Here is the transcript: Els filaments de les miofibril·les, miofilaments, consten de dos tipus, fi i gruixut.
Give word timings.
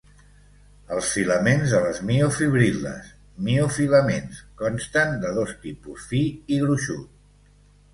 Els 0.95 1.09
filaments 1.17 1.73
de 1.75 1.81
les 1.83 1.99
miofibril·les, 2.07 3.13
miofilaments, 3.51 4.43
consten 4.65 5.17
de 5.27 5.39
dos 5.41 5.57
tipus, 5.69 6.13
fi 6.13 6.29
i 6.59 6.65
gruixut. 6.67 7.11